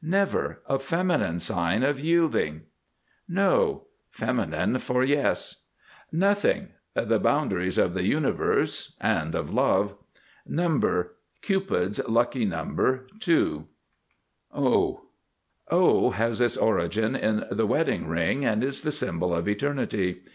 NEVER! 0.00 0.62
A 0.70 0.78
feminine 0.78 1.38
sign 1.38 1.82
of 1.82 2.00
yielding. 2.00 2.62
NO. 3.28 3.84
Feminine 4.10 4.78
for 4.78 5.04
Yes. 5.04 5.64
NOTHING. 6.10 6.68
The 6.94 7.18
boundaries 7.18 7.76
of 7.76 7.92
the 7.92 8.06
Universe 8.06 8.96
and 9.02 9.34
of 9.34 9.50
Love. 9.50 9.94
NUMBER. 10.46 11.12
(Cupid's 11.42 12.00
Lucky 12.08 12.46
Number) 12.46 13.06
2. 13.20 13.68
O 14.54 15.02
[Illustration: 15.70 15.70
O] 15.70 16.10
has 16.12 16.40
its 16.40 16.56
origin 16.56 17.14
in 17.14 17.44
the 17.50 17.66
Wedding 17.66 18.08
Ring 18.08 18.46
and 18.46 18.64
is 18.64 18.80
the 18.80 18.92
symbol 18.92 19.34
of 19.34 19.46
Eternity. 19.46 20.22